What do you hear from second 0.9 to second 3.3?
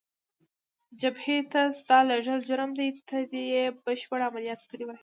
جبهې ته ستا لېږل جرم دی، ته